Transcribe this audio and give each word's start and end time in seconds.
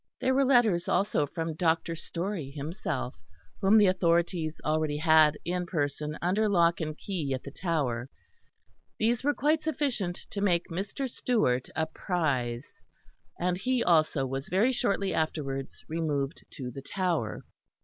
There 0.19 0.33
were 0.33 0.43
letters 0.45 0.87
also 0.87 1.27
from 1.27 1.53
Dr. 1.53 1.95
Storey 1.95 2.49
himself, 2.49 3.13
whom 3.59 3.77
the 3.77 3.85
authorities 3.85 4.59
already 4.65 4.97
had 4.97 5.37
in 5.45 5.67
person 5.67 6.17
under 6.23 6.49
lock 6.49 6.81
and 6.81 6.97
key 6.97 7.35
at 7.35 7.43
the 7.43 7.51
Tower. 7.51 8.09
These 8.97 9.23
were 9.23 9.35
quite 9.35 9.61
sufficient 9.61 10.25
to 10.31 10.41
make 10.41 10.69
Mr. 10.69 11.07
Stewart 11.07 11.69
a 11.75 11.85
prize; 11.85 12.81
and 13.39 13.59
he 13.59 13.83
also 13.83 14.25
was 14.25 14.49
very 14.49 14.71
shortly 14.71 15.13
afterwards 15.13 15.85
removed 15.87 16.45
to 16.53 16.71
the 16.71 16.81
Tower. 16.81 17.43